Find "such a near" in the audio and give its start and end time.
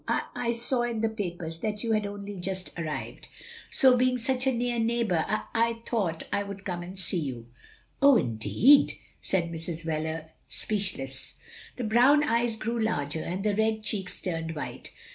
4.17-4.79